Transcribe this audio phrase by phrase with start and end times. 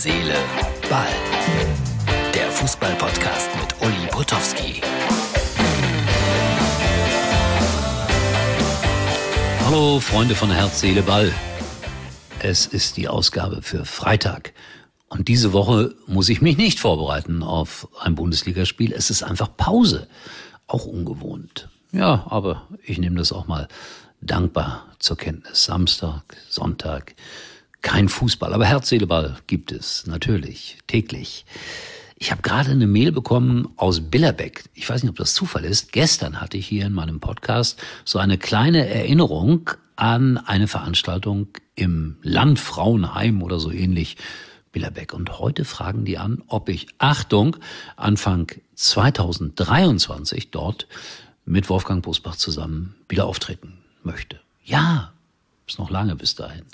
[0.00, 0.36] Seele,
[0.88, 1.08] Ball.
[2.32, 4.80] Der Fußball-Podcast mit Uli Potowski.
[9.66, 11.32] Hallo Freunde von Herz, Seele, Ball.
[12.38, 14.52] Es ist die Ausgabe für Freitag.
[15.08, 18.92] Und diese Woche muss ich mich nicht vorbereiten auf ein Bundesligaspiel.
[18.92, 20.06] Es ist einfach Pause.
[20.68, 21.70] Auch ungewohnt.
[21.90, 23.66] Ja, aber ich nehme das auch mal
[24.20, 25.64] dankbar zur Kenntnis.
[25.64, 27.16] Samstag, Sonntag,
[27.82, 31.44] kein Fußball, aber Herz, Seele, gibt es natürlich täglich.
[32.16, 34.64] Ich habe gerade eine Mail bekommen aus Billerbeck.
[34.74, 35.92] Ich weiß nicht, ob das Zufall ist.
[35.92, 42.16] Gestern hatte ich hier in meinem Podcast so eine kleine Erinnerung an eine Veranstaltung im
[42.22, 44.16] Landfrauenheim oder so ähnlich.
[44.72, 45.14] Billerbeck.
[45.14, 47.56] Und heute fragen die an, ob ich, Achtung,
[47.96, 50.86] Anfang 2023 dort
[51.44, 54.40] mit Wolfgang Busbach zusammen wieder auftreten möchte.
[54.64, 55.12] Ja,
[55.66, 56.64] ist noch lange bis dahin.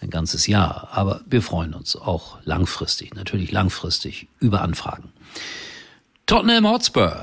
[0.00, 0.88] Ein ganzes Jahr.
[0.92, 5.12] Aber wir freuen uns auch langfristig, natürlich langfristig über Anfragen.
[6.26, 7.16] Tottenham Hotspur.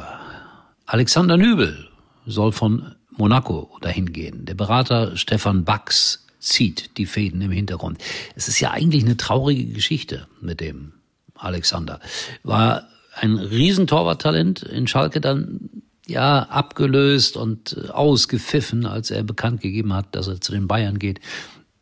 [0.85, 1.89] Alexander Nübel
[2.25, 4.45] soll von Monaco dahin gehen.
[4.45, 7.99] Der Berater Stefan Bax zieht die Fäden im Hintergrund.
[8.35, 10.93] Es ist ja eigentlich eine traurige Geschichte mit dem
[11.35, 11.99] Alexander.
[12.43, 15.69] War ein Riesentorwarttalent in Schalke dann
[16.05, 20.99] ja abgelöst und äh, ausgepfiffen, als er bekannt gegeben hat, dass er zu den Bayern
[20.99, 21.19] geht.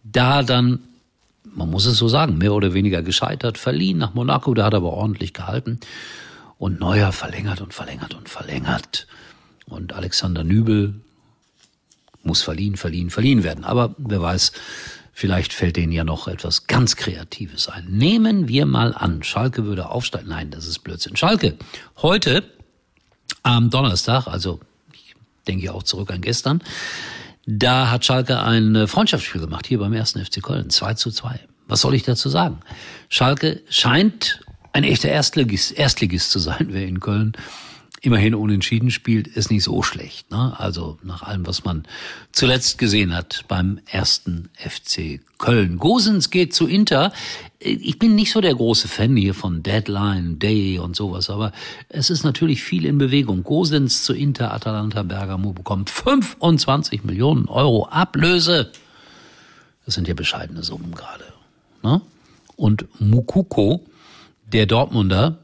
[0.08, 0.80] Da dann,
[1.44, 4.78] man muss es so sagen, mehr oder weniger gescheitert, verliehen nach Monaco, da hat er
[4.78, 5.80] aber ordentlich gehalten.
[6.58, 9.08] Und Neuer verlängert und verlängert und verlängert.
[9.66, 10.94] Und Alexander Nübel
[12.24, 13.64] muss verliehen, verliehen, verliehen werden.
[13.64, 14.52] Aber wer weiß,
[15.12, 17.86] vielleicht fällt denen ja noch etwas ganz Kreatives ein.
[17.90, 20.30] Nehmen wir mal an, Schalke würde aufsteigen.
[20.30, 21.16] Nein, das ist Blödsinn.
[21.16, 21.58] Schalke,
[21.98, 22.44] heute
[23.42, 24.60] am Donnerstag, also
[24.94, 25.16] ich
[25.48, 26.62] denke auch zurück an gestern,
[27.46, 31.40] da hat Schalke ein Freundschaftsspiel gemacht, hier beim ersten FC Köln, 2 zu 2.
[31.68, 32.60] Was soll ich dazu sagen?
[33.10, 34.42] Schalke scheint
[34.74, 37.34] ein echter Erstligist, Erstligist zu sein, wer in Köln
[38.06, 40.30] immerhin unentschieden spielt, ist nicht so schlecht.
[40.32, 40.54] Ne?
[40.58, 41.84] Also nach allem, was man
[42.32, 45.78] zuletzt gesehen hat beim ersten FC Köln.
[45.78, 47.12] Gosens geht zu Inter.
[47.60, 51.52] Ich bin nicht so der große Fan hier von Deadline, Day und sowas, aber
[51.90, 53.44] es ist natürlich viel in Bewegung.
[53.44, 58.72] Gosens zu Inter, Atalanta Bergamo bekommt 25 Millionen Euro Ablöse.
[59.86, 61.26] Das sind ja bescheidene Summen gerade.
[61.82, 62.02] Ne?
[62.56, 63.84] Und Mukuko,
[64.52, 65.40] der Dortmunder,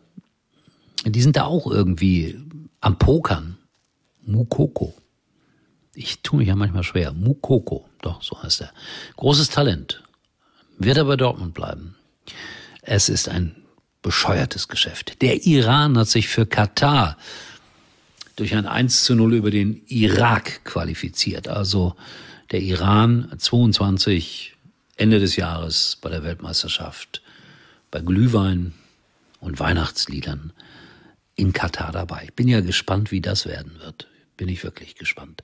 [1.05, 2.37] die sind da auch irgendwie
[2.81, 3.57] am Pokern.
[4.23, 4.93] Mukoko.
[5.93, 7.13] Ich tue mich ja manchmal schwer.
[7.13, 8.73] Mukoko, doch, so heißt er.
[9.17, 10.03] Großes Talent.
[10.77, 11.95] Wird aber Dortmund bleiben.
[12.81, 13.55] Es ist ein
[14.01, 15.21] bescheuertes Geschäft.
[15.21, 17.17] Der Iran hat sich für Katar
[18.35, 21.47] durch ein 1 zu 0 über den Irak qualifiziert.
[21.47, 21.95] Also
[22.51, 24.55] der Iran 22
[24.97, 27.21] Ende des Jahres bei der Weltmeisterschaft
[27.91, 28.73] bei Glühwein
[29.39, 30.53] und Weihnachtsliedern
[31.41, 32.29] in Katar dabei.
[32.35, 34.07] Bin ja gespannt, wie das werden wird.
[34.37, 35.43] Bin ich wirklich gespannt.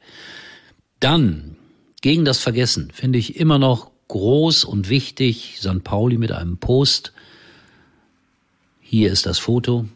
[1.00, 1.58] Dann,
[2.02, 5.84] gegen das Vergessen, finde ich immer noch groß und wichtig, St.
[5.84, 7.14] Pauli mit einem Post.
[8.80, 9.90] Hier ist das Foto.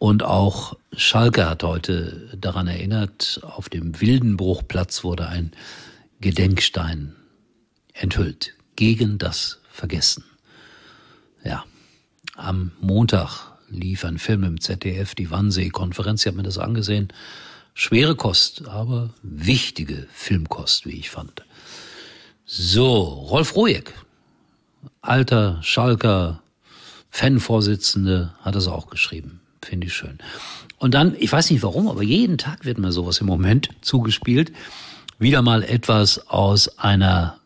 [0.00, 5.52] Und auch Schalke hat heute daran erinnert, auf dem Wildenbruchplatz wurde ein
[6.20, 7.14] Gedenkstein
[7.92, 10.24] enthüllt gegen das Vergessen.
[11.44, 11.64] Ja,
[12.34, 17.08] am Montag lief ein Film im ZDF, die Wannsee-Konferenz, ich habe mir das angesehen.
[17.74, 21.44] Schwere Kost, aber wichtige Filmkost, wie ich fand.
[22.44, 23.94] So, Rolf Rojek,
[25.00, 26.42] alter Schalker
[27.10, 29.40] Fanvorsitzende, hat es auch geschrieben.
[29.62, 30.18] Finde ich schön.
[30.78, 34.52] Und dann, ich weiß nicht warum, aber jeden Tag wird mir sowas im Moment zugespielt.
[35.18, 37.38] Wieder mal etwas aus einer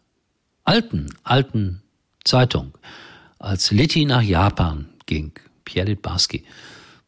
[0.65, 1.83] alten, alten
[2.25, 2.73] Zeitung.
[3.39, 5.33] Als Litti nach Japan ging,
[5.65, 6.45] Pierre Litbarski.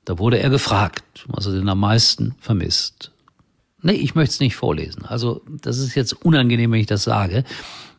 [0.04, 3.12] Da wurde er gefragt, was er denn am meisten vermisst.
[3.82, 5.04] Nee, ich möchte es nicht vorlesen.
[5.04, 7.44] Also, das ist jetzt unangenehm, wenn ich das sage.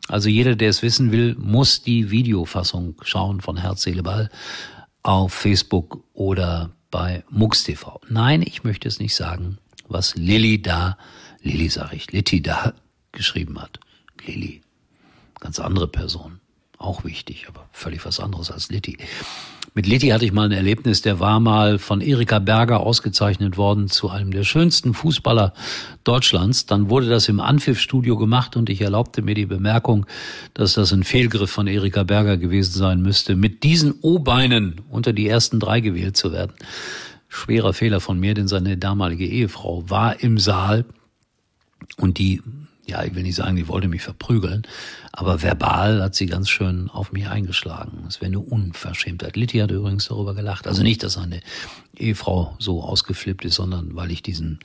[0.08, 4.30] Also jeder, der es wissen will, muss die Videofassung schauen von Herz, Seele, Ball
[5.02, 8.00] auf Facebook oder bei MUX TV.
[8.08, 10.96] Nein, ich möchte es nicht sagen, was Lilly da,
[11.42, 12.72] Lilly sage ich, Litti da
[13.12, 13.80] geschrieben hat.
[14.24, 14.62] Lilly,
[15.40, 16.40] ganz andere Person.
[16.78, 18.96] Auch wichtig, aber völlig was anderes als Litti.
[19.74, 23.88] Mit Litti hatte ich mal ein Erlebnis, der war mal von Erika Berger ausgezeichnet worden
[23.88, 25.52] zu einem der schönsten Fußballer
[26.04, 26.66] Deutschlands.
[26.66, 30.06] Dann wurde das im Anpfiff-Studio gemacht und ich erlaubte mir die Bemerkung,
[30.54, 35.28] dass das ein Fehlgriff von Erika Berger gewesen sein müsste, mit diesen O-Beinen unter die
[35.28, 36.52] ersten drei gewählt zu werden.
[37.28, 40.86] Schwerer Fehler von mir, denn seine damalige Ehefrau war im Saal
[41.98, 42.42] und die
[42.88, 44.62] ja, ich will nicht sagen, die wollte mich verprügeln,
[45.12, 48.04] aber verbal hat sie ganz schön auf mich eingeschlagen.
[48.08, 49.36] Es wäre eine Unverschämtheit.
[49.36, 50.66] Litti hat übrigens darüber gelacht.
[50.66, 51.40] Also nicht, dass eine
[51.96, 54.58] Ehefrau so ausgeflippt ist, sondern weil ich diesen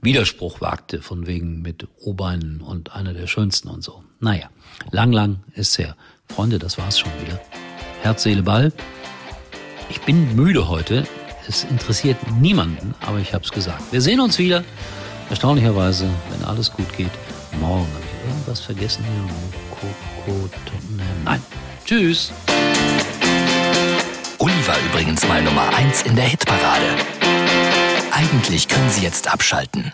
[0.00, 4.02] Widerspruch wagte, von wegen mit O-Beinen und einer der schönsten und so.
[4.20, 4.48] Naja,
[4.90, 5.96] lang, lang ist her.
[6.28, 7.38] Freunde, das war's schon wieder.
[8.02, 8.72] Herz, Seele, Ball.
[9.90, 11.06] Ich bin müde heute.
[11.46, 13.92] Es interessiert niemanden, aber ich hab's gesagt.
[13.92, 14.64] Wir sehen uns wieder.
[15.28, 17.10] Erstaunlicherweise, wenn alles gut geht,
[17.58, 17.86] morgen.
[17.92, 20.34] Habe ich irgendwas vergessen hier?
[21.24, 21.42] Nein.
[21.84, 22.32] Tschüss.
[24.38, 26.96] Uli war übrigens mal Nummer 1 in der Hitparade.
[28.12, 29.92] Eigentlich können Sie jetzt abschalten.